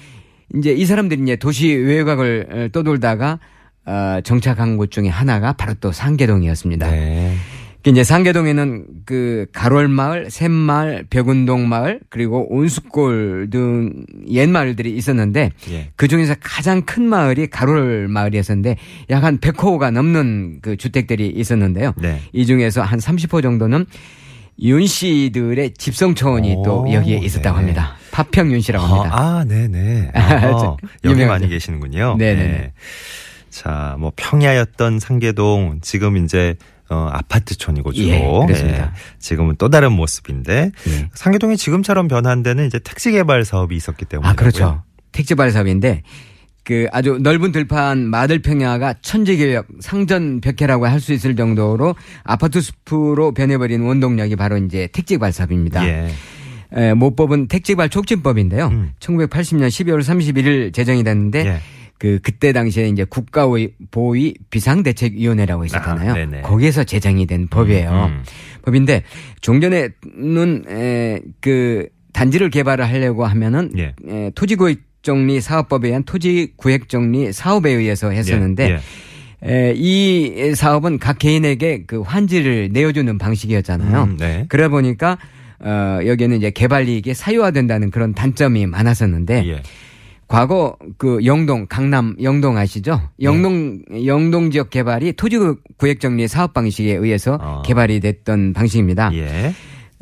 이제 0.56 0.72
이 0.72 0.84
사람들이 0.84 1.22
이제 1.22 1.36
도시 1.36 1.72
외곽을 1.72 2.46
어, 2.50 2.68
떠돌다가 2.72 3.38
어, 3.86 4.20
정착한 4.24 4.76
곳 4.76 4.90
중에 4.90 5.08
하나가 5.08 5.52
바로 5.52 5.74
또 5.80 5.92
상계동이었습니다. 5.92 6.90
네. 6.90 7.34
그 7.82 7.90
이제 7.90 8.02
상계동에는 8.02 8.86
그 9.04 9.44
가롤마을, 9.52 10.30
샘마을, 10.30 11.04
벽운동마을 11.10 12.00
그리고 12.08 12.46
온숫골 12.50 13.48
등 13.50 14.06
옛 14.30 14.48
마을들이 14.48 14.90
있었는데 14.96 15.50
예. 15.70 15.90
그 15.96 16.08
중에서 16.08 16.34
가장 16.40 16.80
큰 16.82 17.02
마을이 17.04 17.48
가롤마을이었는데 17.48 18.76
약 19.10 19.22
한 19.22 19.36
100호가 19.38 19.90
넘는 19.90 20.60
그 20.62 20.78
주택들이 20.78 21.28
있었는데요. 21.28 21.92
네. 21.98 22.20
이 22.32 22.46
중에서 22.46 22.80
한 22.80 22.98
30호 22.98 23.42
정도는 23.42 23.84
윤 24.62 24.86
씨들의 24.86 25.74
집성촌이 25.74 26.56
또 26.64 26.84
오, 26.84 26.92
여기에 26.92 27.18
있었다고 27.18 27.56
네. 27.58 27.60
합니다. 27.64 27.96
파평윤 28.12 28.60
씨라고 28.62 28.86
합니다. 28.86 29.14
아, 29.14 29.38
아, 29.40 29.44
네네. 29.44 30.10
아, 30.14 30.20
아, 30.22 30.76
유명하죠. 31.04 31.26
많이 31.42 31.48
계시는군요. 31.48 32.16
네네 32.18 32.42
네. 32.42 32.72
네. 33.54 33.62
자, 33.62 33.96
뭐 33.98 34.12
평야였던 34.16 34.98
상계동 34.98 35.78
지금 35.82 36.16
이제 36.16 36.56
어, 36.90 37.08
아파트촌이고 37.12 37.92
주로 37.92 38.08
예, 38.08 38.46
그렇습니다. 38.46 38.84
예, 38.84 38.90
지금은 39.18 39.54
또 39.58 39.70
다른 39.70 39.92
모습인데 39.92 40.70
예. 40.88 41.10
상계동이 41.14 41.56
지금처럼 41.56 42.08
변한 42.08 42.42
데는 42.42 42.66
이제 42.66 42.78
택지 42.78 43.10
개발 43.12 43.44
사업이 43.44 43.74
있었기 43.74 44.04
때문에 44.04 44.28
아, 44.28 44.34
그렇죠. 44.34 44.82
택지발 45.12 45.50
사업인데 45.50 46.02
그 46.64 46.86
아주 46.92 47.18
넓은 47.22 47.52
들판 47.52 47.98
마들평야가 48.06 48.94
천지개혁 49.02 49.66
상전 49.80 50.40
벽해라고 50.40 50.86
할 50.86 51.00
수 51.00 51.12
있을 51.12 51.36
정도로 51.36 51.94
아파트 52.22 52.60
숲으로 52.60 53.32
변해버린 53.32 53.82
원동력이 53.82 54.36
바로 54.36 54.56
이제 54.58 54.88
택지발 54.92 55.32
사업입니다. 55.32 55.86
예. 55.86 56.10
에, 56.76 56.94
모법은 56.94 57.48
택지발 57.48 57.88
촉진법인데요. 57.88 58.66
음. 58.68 58.92
1980년 59.00 59.68
12월 59.68 60.00
31일 60.00 60.72
제정이 60.74 61.04
됐는데 61.04 61.46
예. 61.46 61.60
그 61.98 62.18
그때 62.22 62.52
당시에 62.52 62.88
이제 62.88 63.04
국가보위 63.04 64.34
비상대책위원회라고 64.50 65.64
있었잖아요. 65.64 66.12
아. 66.12 66.42
거기에서 66.42 66.84
제정이 66.84 67.26
된 67.26 67.48
법이에요. 67.48 68.10
음. 68.12 68.22
법인데 68.62 69.02
종전에는 69.40 70.64
에, 70.68 71.20
그 71.40 71.88
단지를 72.12 72.50
개발을 72.50 72.84
하려고 72.86 73.26
하면은 73.26 73.70
예. 73.76 73.94
에, 74.08 74.30
토지구획 74.34 74.82
정리 75.02 75.40
사업법에 75.40 75.88
의한 75.88 76.02
토지 76.04 76.52
구획 76.56 76.88
정리 76.88 77.32
사업에 77.32 77.70
의해서 77.70 78.10
했었는데 78.10 78.70
예, 78.70 78.78
예. 79.46 79.68
에, 79.68 79.74
이 79.76 80.54
사업은 80.54 80.98
각 80.98 81.18
개인에게 81.18 81.84
그 81.86 82.00
환지를 82.00 82.70
내어주는 82.72 83.18
방식이었잖아요. 83.18 84.02
음, 84.04 84.16
네. 84.16 84.46
그러다 84.48 84.70
보니까 84.70 85.18
어, 85.60 86.00
여기에는 86.04 86.38
이제 86.38 86.50
개발 86.50 86.88
이익이 86.88 87.14
사유화된다는 87.14 87.90
그런 87.90 88.14
단점이 88.14 88.66
많았었는데 88.66 89.46
예. 89.46 89.62
과거 90.28 90.76
그 90.96 91.24
영동 91.24 91.66
강남 91.68 92.16
영동 92.22 92.56
아시죠? 92.56 93.00
영동 93.22 93.82
영동 94.06 94.50
지역 94.50 94.70
개발이 94.70 95.14
토지 95.14 95.38
구획 95.76 96.00
정리 96.00 96.28
사업 96.28 96.54
방식에 96.54 96.94
의해서 96.94 97.38
어. 97.40 97.62
개발이 97.64 98.00
됐던 98.00 98.52
방식입니다. 98.52 99.10
예. 99.14 99.52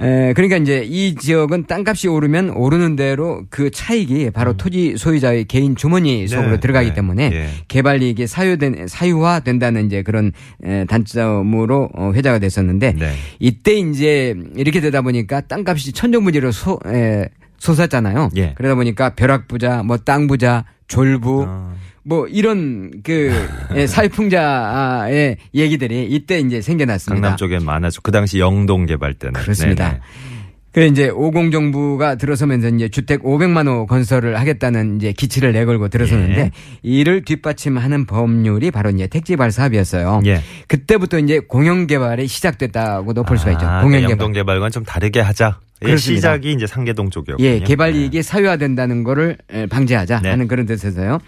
에, 0.00 0.32
그러니까 0.32 0.56
이제 0.56 0.84
이 0.84 1.14
지역은 1.14 1.66
땅값이 1.66 2.08
오르면 2.08 2.50
오르는 2.50 2.96
대로 2.96 3.44
그 3.50 3.70
차익이 3.70 4.30
바로 4.30 4.56
토지 4.56 4.96
소유자의 4.96 5.44
개인 5.44 5.76
주머니 5.76 6.26
속으로 6.26 6.48
음. 6.48 6.52
네, 6.54 6.60
들어가기 6.60 6.88
네, 6.88 6.94
때문에 6.94 7.30
예. 7.32 7.48
개발 7.68 8.02
이익이 8.02 8.26
사유된 8.26 8.86
사유화 8.88 9.40
된다는 9.40 9.86
이제 9.86 10.02
그런 10.02 10.32
에, 10.64 10.86
단점으로 10.86 11.90
어, 11.94 12.12
회자가 12.14 12.38
됐었는데 12.38 12.94
네. 12.98 13.12
이때 13.38 13.74
이제 13.74 14.34
이렇게 14.56 14.80
되다 14.80 15.02
보니까 15.02 15.42
땅값이 15.42 15.92
천정부지로 15.92 16.50
소, 16.52 16.80
에, 16.86 17.28
솟았잖아요. 17.62 18.30
예. 18.36 18.54
그러다 18.56 18.74
보니까 18.74 19.10
벼락부자, 19.14 19.84
뭐 19.84 19.96
땅부자, 19.96 20.64
졸부, 20.88 21.44
어. 21.46 21.74
뭐 22.02 22.26
이런 22.26 22.90
그 23.04 23.32
예, 23.76 23.86
사회풍자의 23.86 25.36
얘기들이 25.54 26.06
이때 26.10 26.40
이제 26.40 26.60
생겨났습니다. 26.60 27.20
강남 27.20 27.36
쪽에 27.36 27.60
많아죠. 27.60 28.00
그 28.02 28.10
당시 28.10 28.40
영동 28.40 28.86
개발 28.86 29.14
때는. 29.14 29.40
그렇습니다. 29.40 29.88
네네. 29.88 30.00
그래 30.72 30.86
이제 30.86 31.10
50 31.10 31.52
정부가 31.52 32.14
들어서면서 32.14 32.68
이제 32.68 32.88
주택 32.88 33.22
500만 33.22 33.66
호 33.68 33.86
건설을 33.86 34.38
하겠다는 34.40 34.96
이제 34.96 35.12
기치를 35.12 35.52
내걸고 35.52 35.88
들어섰는데 35.88 36.40
예. 36.40 36.50
이를 36.82 37.24
뒷받침하는 37.24 38.06
법률이 38.06 38.70
바로 38.70 38.88
이제 38.90 39.06
택지 39.06 39.36
발 39.36 39.50
사업이었어요. 39.50 40.22
예. 40.24 40.40
그때부터 40.68 41.18
이제 41.18 41.40
공영 41.40 41.86
개발이 41.86 42.26
시작됐다고도 42.26 43.24
볼 43.24 43.36
수가 43.36 43.52
있죠. 43.52 43.66
아, 43.66 43.82
공영 43.82 44.00
개발. 44.00 44.10
영동 44.12 44.32
개발과는 44.32 44.70
좀 44.70 44.82
다르게 44.84 45.20
하자. 45.20 45.58
예, 45.82 45.86
그렇습니다. 45.86 46.20
시작이 46.20 46.52
이제 46.52 46.66
상계동 46.66 47.10
쪽이었군요. 47.10 47.46
예, 47.46 47.58
개발 47.60 47.92
네. 47.92 47.98
이익이 47.98 48.22
사유화된다는 48.22 49.02
거를 49.04 49.36
에, 49.50 49.66
방지하자 49.66 50.20
네. 50.22 50.30
하는 50.30 50.48
그런 50.48 50.64
뜻에서요. 50.64 51.18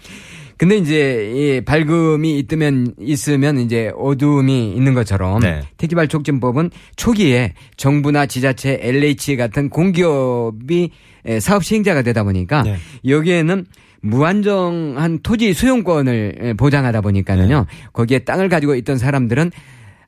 근데 0.57 0.77
이제 0.77 1.31
이 1.35 1.61
밝음이 1.61 2.39
있으면 2.39 2.93
있으면 2.99 3.59
이제 3.59 3.91
어두움이 3.97 4.73
있는 4.73 4.93
것처럼 4.93 5.39
네. 5.39 5.61
택지발 5.77 6.07
촉진법은 6.07 6.71
초기에 6.95 7.53
정부나 7.77 8.25
지자체, 8.25 8.79
LH 8.81 9.35
같은 9.37 9.69
공기업이 9.69 10.91
에, 11.25 11.39
사업 11.39 11.63
시행자가 11.63 12.03
되다 12.03 12.23
보니까 12.23 12.63
네. 12.63 12.77
여기에는 13.05 13.65
무한정한 14.01 15.19
토지 15.23 15.53
수용권을 15.53 16.35
에, 16.39 16.53
보장하다 16.53 17.01
보니까는요. 17.01 17.65
네. 17.67 17.77
거기에 17.91 18.19
땅을 18.19 18.49
가지고 18.49 18.75
있던 18.75 18.97
사람들은 18.97 19.51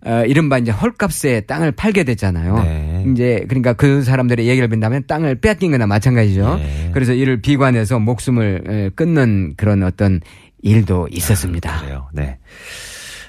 어, 0.06 0.24
이른바 0.26 0.58
이제 0.58 0.72
헐값에 0.72 1.42
땅을 1.42 1.72
팔게 1.72 2.04
됐잖아요. 2.04 2.64
네. 2.64 3.06
이제 3.12 3.46
그러니까 3.48 3.74
그 3.74 4.04
사람들의 4.04 4.48
얘기를 4.48 4.68
빈다면 4.68 5.04
땅을 5.08 5.36
빼앗긴 5.42 5.72
거나 5.72 5.88
마찬가지죠. 5.88 6.58
네. 6.58 6.92
그래서 6.94 7.14
이를 7.14 7.42
비관해서 7.42 8.00
목숨을 8.00 8.64
에, 8.68 8.90
끊는 8.96 9.56
그런 9.58 9.84
어떤 9.84 10.22
일도 10.62 11.08
있었습니다. 11.12 11.82
그래요. 11.82 12.08
네. 12.14 12.38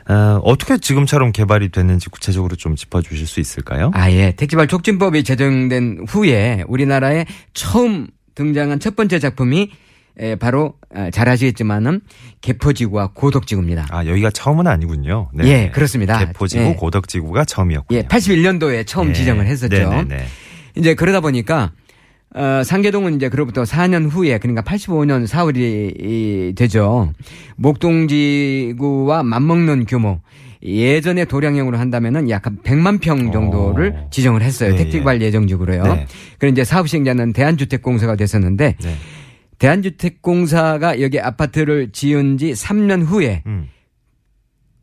어, 0.09 0.41
어떻게 0.43 0.79
지금처럼 0.79 1.33
개발이 1.33 1.71
됐는지 1.71 2.09
구체적으로 2.09 2.57
좀 2.57 2.77
짚어주실 2.77 3.27
수 3.27 3.41
있을까요? 3.41 3.91
아, 3.93 4.11
예. 4.11 4.33
택지발 4.33 4.67
촉진법이 4.67 5.23
제정된 5.23 6.07
후에 6.09 6.65
우리나라에 6.67 7.27
처음 7.53 8.07
등장한 8.35 8.81
첫 8.81 8.97
번째 8.97 9.19
작품이 9.19 9.71
에, 10.21 10.35
바로 10.37 10.75
아, 10.95 11.11
잘 11.11 11.29
아시겠지만은 11.29 12.01
개포지구와 12.41 13.11
고덕지구입니다. 13.15 13.87
아, 13.91 14.05
여기가 14.07 14.31
처음은 14.31 14.67
아니군요. 14.67 15.31
네. 15.33 15.45
예, 15.47 15.71
그렇습니다. 15.71 16.19
개포지구, 16.19 16.63
예. 16.65 16.75
고덕지구가 16.75 17.45
처음이었군요. 17.45 17.99
예, 17.99 18.03
81년도에 18.05 18.87
처음 18.87 19.11
예. 19.11 19.13
지정을 19.13 19.47
했었죠. 19.47 19.77
네네네. 19.77 20.25
이제 20.77 20.95
그러다 20.95 21.21
보니까 21.21 21.73
어, 22.35 22.63
상계동은 22.65 23.17
이제 23.17 23.29
그로부터 23.29 23.63
4년 23.63 24.11
후에 24.11 24.39
그러니까 24.39 24.63
85년 24.63 25.27
4월이 25.27 26.55
되죠. 26.57 27.13
목동지구와 27.57 29.23
맞먹는 29.23 29.87
규모. 29.87 30.21
예전에 30.63 31.25
도량형으로 31.25 31.79
한다면은 31.79 32.29
약 32.31 32.47
한 32.47 32.59
100만 32.65 33.01
평 33.01 33.31
정도를 33.31 33.95
어. 33.97 34.11
지정을 34.11 34.43
했어요. 34.43 34.73
네, 34.73 34.79
택지개발 34.79 35.23
예 35.23 35.31
정지구로요. 35.31 35.83
네. 35.85 36.07
그리고 36.39 36.53
이제 36.53 36.65
사업 36.65 36.89
시행자는 36.89 37.33
대한주택공사가 37.33 38.17
됐었는데 38.17 38.75
네. 38.81 38.95
대한주택공사가 39.59 41.01
여기 41.01 41.21
아파트를 41.21 41.91
지은 41.93 42.39
지 42.39 42.53
3년 42.53 43.05
후에 43.05 43.43
음. 43.47 43.69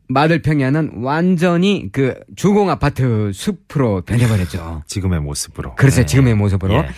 마들평야는 0.08 1.02
완전히 1.02 1.88
그 1.90 2.14
주공 2.36 2.70
아파트 2.70 3.32
숲으로 3.32 4.02
변해버렸죠. 4.02 4.82
지금의 4.86 5.20
모습으로. 5.20 5.74
그렇죠. 5.74 5.96
네. 5.96 6.06
지금의 6.06 6.34
모습으로. 6.34 6.74
예. 6.74 6.88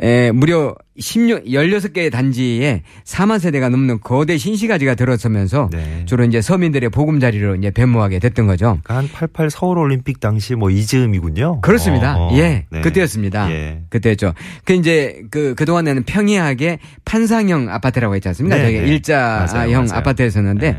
에, 0.00 0.32
무려 0.32 0.74
16, 0.98 1.44
16개의 1.44 2.10
단지에 2.10 2.82
4만 3.04 3.38
세대가 3.38 3.68
넘는 3.68 4.00
거대 4.00 4.36
신시가지가 4.38 4.94
들어서면서 4.96 5.68
네. 5.72 6.02
주로 6.06 6.24
이제 6.24 6.40
서민들의 6.40 6.88
보금자리로 6.90 7.56
이제 7.56 7.70
변모하게 7.70 8.18
됐던 8.18 8.46
거죠. 8.46 8.78
그러니까 8.82 9.26
한88 9.26 9.50
서울 9.50 9.78
올림픽 9.78 10.20
당시 10.20 10.54
뭐 10.54 10.70
이즈음이군요. 10.70 11.60
그렇습니다. 11.60 12.16
어, 12.16 12.32
어. 12.32 12.36
예. 12.36 12.66
네. 12.70 12.80
그때였습니다. 12.80 13.50
예. 13.52 13.82
그때였죠. 13.88 14.34
그 14.64 14.72
이제 14.72 15.22
그, 15.30 15.54
그동안에는 15.54 16.02
평이하게 16.04 16.78
판상형 17.04 17.68
아파트라고 17.70 18.14
했지 18.14 18.28
않습니까? 18.28 18.56
네, 18.56 18.62
저희 18.64 18.80
네. 18.80 18.88
일자형. 18.88 19.88
아파트였었는데 19.90 20.72
네. 20.72 20.78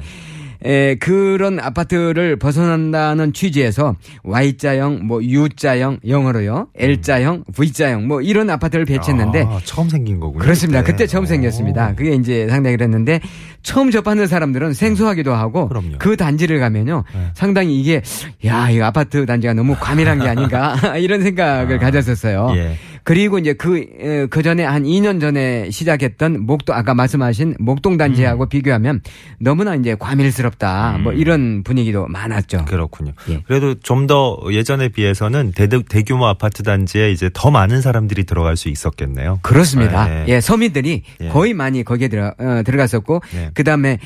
에, 0.65 0.95
그런 0.95 1.59
아파트를 1.59 2.37
벗어난다는 2.37 3.33
취지에서 3.33 3.95
Y자형, 4.23 5.05
뭐 5.05 5.21
U자형, 5.21 5.99
영어로요, 6.07 6.67
L자형, 6.75 7.43
V자형, 7.53 8.07
뭐 8.07 8.21
이런 8.21 8.49
아파트를 8.49 8.85
배치했는데 8.85 9.45
아, 9.47 9.59
처음 9.63 9.89
생긴 9.89 10.19
거군요. 10.19 10.39
그렇습니다. 10.39 10.83
그때 10.83 11.05
처음 11.05 11.23
어. 11.23 11.27
생겼습니다. 11.27 11.93
그게 11.95 12.15
이제 12.15 12.47
상당히 12.49 12.77
그랬는데 12.77 13.19
처음 13.61 13.91
접하는 13.91 14.25
사람들은 14.27 14.73
생소하기도 14.73 15.33
하고 15.33 15.67
그럼요. 15.67 15.97
그 15.99 16.17
단지를 16.17 16.59
가면요 16.59 17.03
네. 17.13 17.19
상당히 17.35 17.79
이게 17.79 18.01
야, 18.45 18.69
이 18.69 18.81
아파트 18.81 19.25
단지가 19.25 19.53
너무 19.53 19.75
과밀한 19.79 20.19
게 20.19 20.27
아닌가 20.27 20.75
이런 20.97 21.21
생각을 21.21 21.75
아, 21.75 21.79
가졌었어요. 21.79 22.53
예. 22.55 22.75
그리고 23.05 23.37
이제 23.37 23.53
그, 23.53 23.77
에, 23.77 24.25
그 24.25 24.41
전에 24.43 24.63
한 24.63 24.83
2년 24.83 25.21
전에 25.21 25.69
시작했던 25.69 26.45
목동, 26.45 26.75
아까 26.75 26.93
말씀하신 26.95 27.55
목동 27.59 27.97
단지하고 27.97 28.47
비교하면 28.49 29.01
너무나 29.39 29.75
이제 29.75 29.95
과밀스럽다. 29.95 30.97
뭐 31.03 31.13
음. 31.13 31.17
이런 31.17 31.63
분위기도 31.63 32.07
많았죠. 32.07 32.65
그렇군요. 32.65 33.13
예. 33.29 33.41
그래도 33.47 33.75
좀 33.75 34.05
더 34.05 34.39
예전에 34.51 34.89
비해서는 34.89 35.51
대, 35.55 35.67
대규모 35.67 36.27
아파트 36.27 36.61
단지에 36.63 37.11
이제 37.11 37.29
더 37.33 37.49
많은 37.49 37.81
사람들이 37.81 38.23
들어갈 38.25 38.55
수 38.55 38.69
있었겠네요. 38.69 39.39
그렇습니다. 39.41 40.07
네. 40.07 40.25
예, 40.27 40.41
서민들이 40.41 41.03
예. 41.21 41.29
거의 41.29 41.53
많이 41.53 41.83
거기에 41.83 42.07
들어, 42.07 42.33
어, 42.37 42.61
들어갔었고, 42.63 43.21
예. 43.35 43.51
그 43.53 43.63
다음에 43.63 43.99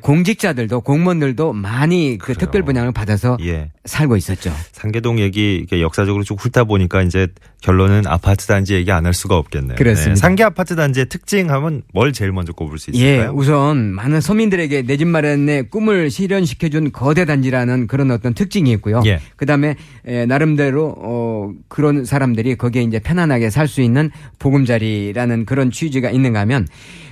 공직자들도 0.00 0.80
공무원들도 0.82 1.52
많이 1.52 2.16
그 2.18 2.26
그래요. 2.26 2.38
특별 2.38 2.62
분양을 2.62 2.92
받아서 2.92 3.36
예. 3.42 3.70
살고 3.84 4.16
있었죠. 4.16 4.52
상계동 4.72 5.18
얘기 5.18 5.66
역사적으로 5.72 6.22
쭉 6.24 6.42
훑다 6.42 6.64
보니까 6.64 7.02
이제 7.02 7.28
결론은 7.60 8.06
아파트 8.06 8.41
단지 8.48 8.74
얘기 8.74 8.90
안 8.92 9.04
할 9.06 9.14
수가 9.14 9.36
없겠네요. 9.36 9.76
그렇습니다. 9.76 10.14
상계 10.16 10.42
아파트 10.44 10.76
단지의 10.76 11.06
특징하면 11.08 11.82
뭘 11.92 12.12
제일 12.12 12.32
먼저 12.32 12.52
꼽을 12.52 12.78
수 12.78 12.90
예, 12.94 12.96
있을까요? 12.98 13.32
우선 13.34 13.92
많은 13.94 14.20
서민들에게 14.20 14.82
내 14.82 14.96
집 14.96 15.08
마련의 15.08 15.68
꿈을 15.70 16.10
실현시켜준 16.10 16.92
거대 16.92 17.24
단지라는 17.24 17.86
그런 17.88 18.10
어떤 18.10 18.34
특징이 18.34 18.70
있고요. 18.72 19.02
예. 19.06 19.20
그다음에 19.36 19.74
에, 20.06 20.26
나름대로 20.26 20.94
어 20.96 21.50
그런 21.68 22.04
사람들이 22.04 22.56
거기에 22.56 22.82
이제 22.82 22.98
편안하게 23.00 23.50
살 23.50 23.66
수 23.66 23.80
있는 23.80 24.10
보금자리라는 24.38 25.44
그런 25.46 25.70
취지가 25.70 26.10
있는가 26.10 26.40
하면 26.40 26.66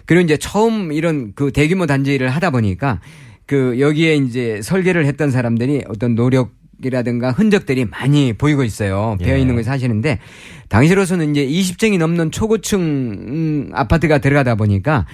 그리고 0.07 0.23
이제 0.25 0.37
처음 0.37 0.93
이런 0.93 1.33
그 1.35 1.51
대규모 1.53 1.87
단지를 1.87 2.29
하다 2.31 2.51
보니까 2.51 3.01
그 3.47 3.81
여기에 3.81 4.17
이제 4.17 4.61
설계를 4.63 5.07
했던 5.07 5.31
사람들이 5.31 5.83
어떤 5.89 6.15
노력 6.15 6.53
이라든가 6.85 7.31
흔적들이 7.31 7.85
많이 7.85 8.33
보이고 8.33 8.65
있어요. 8.65 9.17
예. 9.21 9.25
배어 9.25 9.37
있는 9.37 9.55
걸 9.55 9.65
사시는데 9.65 10.19
당시로서는 10.69 11.31
이제 11.35 11.47
20층이 11.47 11.99
넘는 11.99 12.31
초고층 12.31 12.81
음, 12.81 13.71
아파트가 13.73 14.19
들어가다 14.19 14.55
보니까 14.55 15.07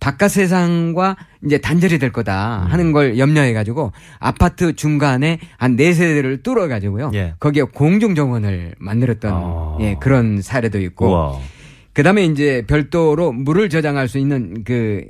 바깥 0.00 0.32
세상과 0.32 1.16
이제 1.46 1.58
단절이 1.58 1.98
될 1.98 2.12
거다 2.12 2.66
하는 2.68 2.92
걸 2.92 3.16
염려해 3.18 3.52
가지고 3.54 3.92
아파트 4.18 4.74
중간에 4.74 5.38
한 5.56 5.76
네 5.76 5.92
세대를 5.92 6.42
뚫어 6.42 6.68
가지고요. 6.68 7.10
예. 7.14 7.34
거기에 7.40 7.62
공중 7.62 8.14
정원을 8.14 8.74
만들었던 8.78 9.32
아. 9.32 9.78
예, 9.80 9.96
그런 10.00 10.42
사례도 10.42 10.80
있고 10.82 11.08
우와. 11.08 11.38
그다음에 11.94 12.24
이제 12.24 12.64
별도로 12.66 13.30
물을 13.32 13.68
저장할 13.68 14.08
수 14.08 14.18
있는 14.18 14.64
그 14.64 15.04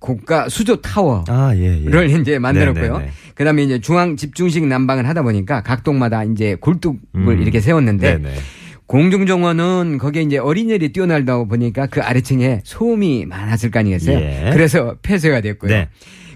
고가 0.00 0.48
수조 0.48 0.80
타워. 0.80 1.24
아, 1.28 1.54
예, 1.54 1.84
예. 1.84 1.88
를 1.88 2.10
이제 2.10 2.38
만들었고요. 2.38 2.94
네네네. 2.94 3.12
그다음에 3.34 3.62
이제 3.62 3.78
중앙 3.78 4.16
집중식 4.16 4.66
난방을 4.66 5.06
하다 5.06 5.22
보니까 5.22 5.62
각 5.62 5.84
동마다 5.84 6.24
이제 6.24 6.56
골뚝을 6.60 6.98
음. 7.14 7.42
이렇게 7.42 7.60
세웠는데 7.60 8.18
네네. 8.18 8.34
공중정원은 8.86 9.98
거기에 9.98 10.22
이제 10.22 10.38
어린이들이 10.38 10.92
뛰어날다 10.92 11.44
보니까 11.44 11.86
그 11.86 12.00
아래층에 12.00 12.62
소음이 12.64 13.26
많았을 13.26 13.70
거 13.70 13.78
아니겠어요? 13.78 14.18
예. 14.18 14.50
그래서 14.52 14.96
폐쇄가 15.02 15.42
됐고요. 15.42 15.70
네. 15.70 15.88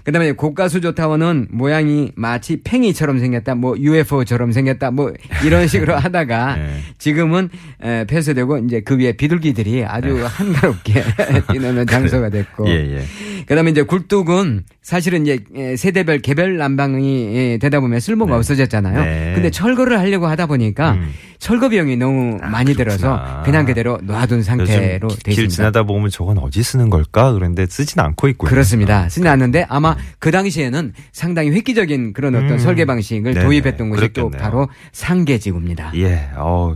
그다음에 0.05 0.31
고가 0.33 0.69
수 0.69 0.79
조 0.79 0.93
타워는 0.93 1.47
모양이 1.49 2.11
마치 2.15 2.61
팽이처럼 2.63 3.17
생겼다, 3.19 3.55
뭐 3.55 3.75
UFO처럼 3.77 4.51
생겼다, 4.51 4.91
뭐 4.91 5.11
이런 5.43 5.67
식으로 5.67 5.95
하다가 5.97 6.55
네. 6.57 6.79
지금은 6.99 7.49
에, 7.81 8.05
폐쇄되고 8.05 8.59
이제 8.59 8.81
그 8.81 8.97
위에 8.97 9.13
비둘기들이 9.13 9.83
아주 9.83 10.23
한가롭게 10.23 11.03
뛰노는 11.51 11.87
장소가 11.87 12.29
됐고. 12.29 12.69
예, 12.69 12.97
예. 12.97 13.03
그다음에 13.47 13.71
이제 13.71 13.81
굴뚝은 13.81 14.63
사실은 14.83 15.23
이제 15.23 15.39
에, 15.55 15.75
세대별 15.75 16.19
개별 16.19 16.57
난방이 16.57 17.35
에, 17.35 17.57
되다 17.57 17.79
보면 17.79 17.99
쓸모가 17.99 18.31
네. 18.33 18.37
없어졌잖아요. 18.37 19.03
네. 19.03 19.31
근데 19.33 19.49
철거를 19.49 19.97
하려고 19.99 20.27
하다 20.27 20.45
보니까 20.45 20.91
음. 20.93 21.11
철거 21.39 21.69
비용이 21.69 21.97
너무 21.97 22.37
아, 22.41 22.49
많이 22.49 22.73
그렇구나. 22.75 22.97
들어서 22.97 23.43
그냥 23.43 23.65
그대로 23.65 23.99
놔둔 24.03 24.43
상태로 24.43 25.07
요즘 25.07 25.17
돼길 25.23 25.45
있습니다. 25.45 25.49
지나다 25.55 25.83
보면 25.83 26.09
저건 26.11 26.37
어디 26.37 26.61
쓰는 26.63 26.89
걸까? 26.89 27.33
그런데 27.33 27.65
쓰진 27.67 27.99
않고 27.99 28.27
있고요. 28.29 28.49
그렇습니다. 28.49 29.09
쓰지 29.09 29.27
않는데 29.27 29.65
아마 29.67 29.94
그 30.19 30.31
당시에는 30.31 30.93
상당히 31.11 31.51
획기적인 31.51 32.13
그런 32.13 32.35
어떤 32.35 32.51
음. 32.51 32.59
설계 32.59 32.85
방식을 32.85 33.33
네네. 33.33 33.45
도입했던 33.45 33.89
곳이 33.89 34.01
또 34.13 34.29
그랬겠네요. 34.29 34.41
바로 34.41 34.69
상계지구입니다. 34.91 35.91
예, 35.95 36.29
어, 36.35 36.75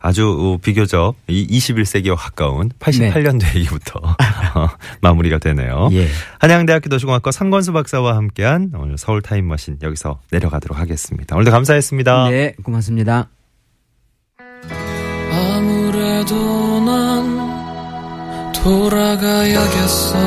아주 0.00 0.28
어, 0.28 0.58
비교적 0.62 1.14
이 1.28 1.46
21세기와 1.46 2.16
가까운 2.16 2.70
88년도 2.78 3.54
얘기부터 3.56 4.00
어, 4.54 4.68
마무리가 5.00 5.38
되네요. 5.38 5.88
예. 5.92 6.06
한양대학교 6.38 6.88
도시공학과 6.88 7.30
상건수 7.30 7.72
박사와 7.72 8.16
함께한 8.16 8.72
오늘 8.74 8.96
서울 8.98 9.22
타임머신 9.22 9.78
여기서 9.82 10.20
내려가도록 10.30 10.78
하겠습니다. 10.78 11.36
오늘도 11.36 11.50
감사했습니다. 11.50 12.30
네, 12.30 12.54
고맙습니다. 12.62 13.28
아무래도 15.32 16.80
난 16.84 18.52
돌아가야겠어 18.52 20.18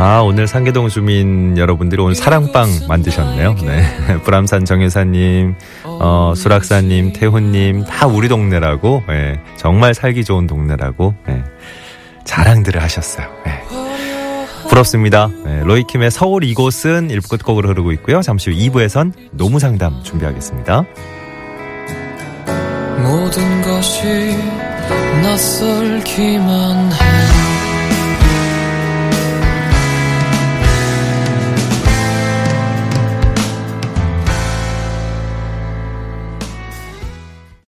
아, 0.00 0.20
오늘 0.20 0.46
상계동 0.46 0.88
주민 0.90 1.58
여러분들이 1.58 2.00
오늘 2.00 2.14
사랑빵 2.14 2.68
만드셨네요. 2.86 3.56
네. 3.62 3.82
불암산 4.22 4.64
정유사님, 4.64 5.56
어, 5.82 6.34
수락사님, 6.36 7.12
태훈님, 7.12 7.84
다 7.84 8.06
우리 8.06 8.28
동네라고, 8.28 9.02
예, 9.10 9.40
정말 9.56 9.94
살기 9.94 10.24
좋은 10.24 10.46
동네라고, 10.46 11.14
예, 11.30 11.42
자랑들을 12.24 12.80
하셨어요. 12.80 13.26
예. 13.48 13.64
부럽습니다. 14.68 15.30
예, 15.48 15.62
로이킴의 15.64 16.12
서울 16.12 16.44
이곳은 16.44 17.08
1부 17.08 17.30
끝곡으로 17.30 17.68
흐르고 17.68 17.90
있고요. 17.92 18.22
잠시 18.22 18.50
후 18.50 18.56
2부에선 18.56 19.12
노무상담 19.32 20.04
준비하겠습니다. 20.04 20.84
모든 23.02 23.62
것이 23.62 24.36
낯설기만 25.22 26.92
해 26.92 27.57